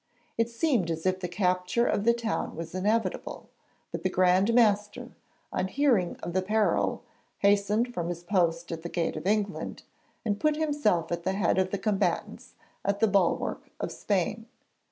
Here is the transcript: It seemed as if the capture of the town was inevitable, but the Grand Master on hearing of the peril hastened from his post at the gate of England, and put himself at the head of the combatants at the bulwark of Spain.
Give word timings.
It 0.35 0.49
seemed 0.49 0.89
as 0.89 1.05
if 1.05 1.19
the 1.19 1.27
capture 1.27 1.85
of 1.85 2.05
the 2.05 2.13
town 2.15 2.55
was 2.55 2.73
inevitable, 2.73 3.51
but 3.91 4.01
the 4.01 4.09
Grand 4.09 4.51
Master 4.51 5.11
on 5.53 5.67
hearing 5.67 6.15
of 6.23 6.33
the 6.33 6.41
peril 6.41 7.03
hastened 7.41 7.93
from 7.93 8.09
his 8.09 8.23
post 8.23 8.71
at 8.71 8.81
the 8.81 8.89
gate 8.89 9.15
of 9.15 9.27
England, 9.27 9.83
and 10.25 10.39
put 10.39 10.55
himself 10.55 11.11
at 11.11 11.21
the 11.21 11.33
head 11.33 11.59
of 11.59 11.69
the 11.69 11.77
combatants 11.77 12.55
at 12.83 12.99
the 12.99 13.07
bulwark 13.07 13.69
of 13.79 13.91
Spain. 13.91 14.47